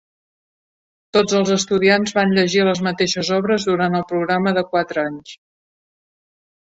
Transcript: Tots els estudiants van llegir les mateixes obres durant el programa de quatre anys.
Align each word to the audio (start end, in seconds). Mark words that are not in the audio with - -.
Tots 1.17 1.33
els 1.39 1.49
estudiants 1.55 2.15
van 2.19 2.33
llegir 2.37 2.63
les 2.67 2.81
mateixes 2.87 3.29
obres 3.35 3.67
durant 3.67 3.99
el 3.99 4.05
programa 4.13 4.55
de 4.59 4.65
quatre 4.73 5.05
anys. 5.11 5.35